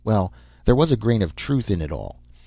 Well, 0.03 0.33
there 0.65 0.73
was 0.75 0.91
a 0.91 0.97
grain 0.97 1.21
of 1.21 1.35
truth 1.35 1.69
in 1.69 1.79
it 1.79 1.91
all. 1.91 2.17